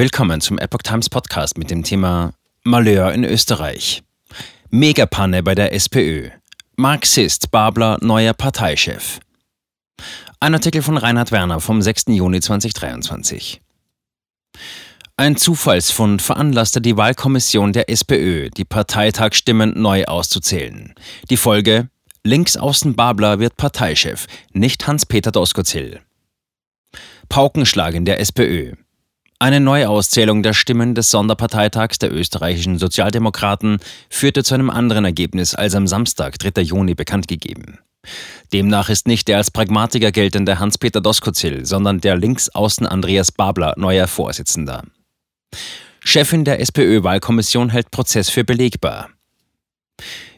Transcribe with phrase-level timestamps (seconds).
[0.00, 2.32] Willkommen zum Epoch Times Podcast mit dem Thema
[2.64, 4.02] Malheur in Österreich.
[4.70, 6.30] Megapanne bei der SPÖ.
[6.76, 9.20] Marxist Babler neuer Parteichef.
[10.40, 12.04] Ein Artikel von Reinhard Werner vom 6.
[12.06, 13.60] Juni 2023.
[15.18, 20.94] Ein Zufallsfund veranlasste die Wahlkommission der SPÖ, die Parteitagsstimmen neu auszuzählen.
[21.28, 21.90] Die Folge:
[22.24, 26.00] Linksaußen Babler wird Parteichef, nicht Hans-Peter Doskozil.
[27.28, 28.76] Paukenschlag in der SPÖ.
[29.42, 33.78] Eine Neuauszählung der Stimmen des Sonderparteitags der österreichischen Sozialdemokraten
[34.10, 36.60] führte zu einem anderen Ergebnis als am Samstag, 3.
[36.60, 37.78] Juni, bekannt gegeben.
[38.52, 44.08] Demnach ist nicht der als Pragmatiker geltende Hans-Peter Doskozil, sondern der Linksaußen Andreas Babler neuer
[44.08, 44.82] Vorsitzender.
[46.00, 49.08] Chefin der SPÖ-Wahlkommission hält Prozess für belegbar.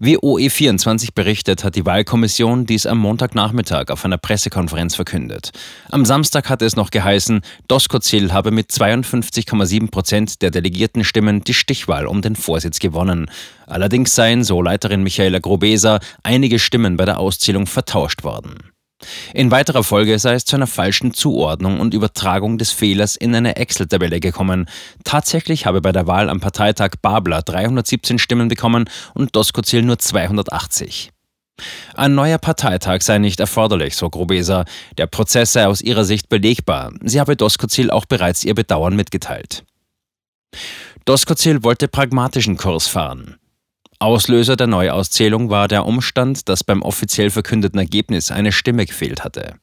[0.00, 5.50] Wie OE24 berichtet, hat die Wahlkommission dies am Montagnachmittag auf einer Pressekonferenz verkündet.
[5.90, 11.52] Am Samstag hatte es noch geheißen, Doskozil habe mit 52,7 Prozent der delegierten Stimmen die
[11.52, 13.28] Stichwahl um den Vorsitz gewonnen.
[13.66, 18.70] Allerdings seien, so Leiterin Michaela Grobeser, einige Stimmen bei der Auszählung vertauscht worden.
[19.32, 23.56] In weiterer Folge sei es zu einer falschen Zuordnung und Übertragung des Fehlers in eine
[23.56, 24.68] Excel-Tabelle gekommen.
[25.04, 31.10] Tatsächlich habe bei der Wahl am Parteitag Babler 317 Stimmen bekommen und Doskozil nur 280.
[31.94, 34.64] Ein neuer Parteitag sei nicht erforderlich, so Grobeser.
[34.96, 36.92] Der Prozess sei aus ihrer Sicht belegbar.
[37.02, 39.64] Sie habe Doskozil auch bereits ihr Bedauern mitgeteilt.
[41.04, 43.37] Doskozil wollte pragmatischen Kurs fahren.
[44.00, 49.54] Auslöser der Neuauszählung war der Umstand, dass beim offiziell verkündeten Ergebnis eine Stimme gefehlt hatte.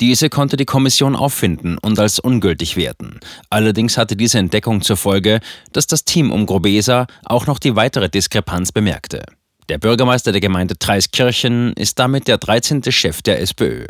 [0.00, 3.18] Diese konnte die Kommission auffinden und als ungültig werten.
[3.50, 5.40] Allerdings hatte diese Entdeckung zur Folge,
[5.72, 9.24] dass das Team um Grobesa auch noch die weitere Diskrepanz bemerkte.
[9.68, 12.82] Der Bürgermeister der Gemeinde Treiskirchen ist damit der 13.
[12.90, 13.86] Chef der SPÖ.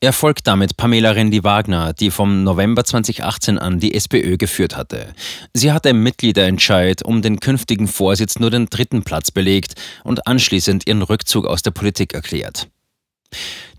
[0.00, 5.14] Er folgt damit Pamela Rendi-Wagner, die vom November 2018 an die SPÖ geführt hatte.
[5.54, 10.88] Sie hatte im Mitgliederentscheid um den künftigen Vorsitz nur den dritten Platz belegt und anschließend
[10.88, 12.68] ihren Rückzug aus der Politik erklärt.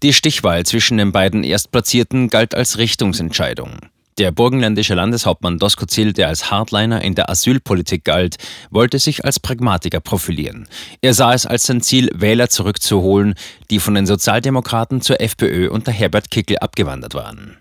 [0.02, 3.80] Die Stichwahl zwischen den beiden Erstplatzierten galt als Richtungsentscheidung.
[4.20, 8.36] Der burgenländische Landeshauptmann Doskozil, der als Hardliner in der Asylpolitik galt,
[8.70, 10.68] wollte sich als Pragmatiker profilieren.
[11.02, 13.34] Er sah es als sein Ziel, Wähler zurückzuholen,
[13.72, 17.58] die von den Sozialdemokraten zur FPÖ unter Herbert Kickel abgewandert waren.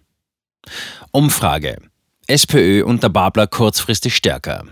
[1.10, 1.78] Umfrage.
[2.26, 4.64] SPÖ unter Babler kurzfristig stärker.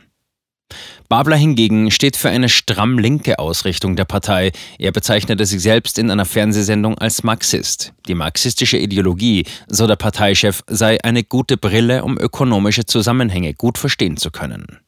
[1.11, 4.53] Babler hingegen steht für eine stramm linke Ausrichtung der Partei.
[4.79, 7.93] Er bezeichnete sich selbst in einer Fernsehsendung als Marxist.
[8.07, 14.19] Die marxistische Ideologie, so der Parteichef, sei eine gute Brille, um ökonomische Zusammenhänge gut verstehen
[14.19, 14.79] zu können.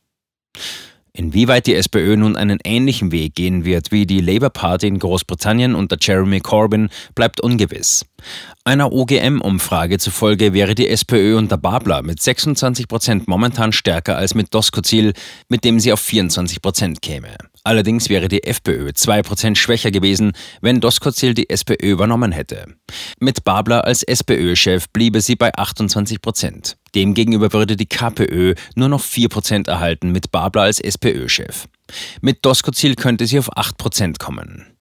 [1.15, 5.75] Inwieweit die SPÖ nun einen ähnlichen Weg gehen wird wie die Labour Party in Großbritannien
[5.75, 8.06] unter Jeremy Corbyn, bleibt ungewiss.
[8.65, 14.55] Einer OGM-Umfrage zufolge wäre die SPÖ unter Babler mit 26 Prozent momentan stärker als mit
[14.55, 15.12] Doskozil,
[15.50, 17.37] mit dem sie auf 24 Prozent käme.
[17.62, 22.67] Allerdings wäre die FPÖ 2% schwächer gewesen, wenn Doskozil die SPÖ übernommen hätte.
[23.21, 26.77] Mit Babler als SPÖ-Chef bliebe sie bei 28%.
[26.94, 31.66] Demgegenüber würde die KPÖ nur noch 4% erhalten mit Babler als SPÖ-Chef.
[32.20, 34.66] Mit Doskozil könnte sie auf 8% kommen.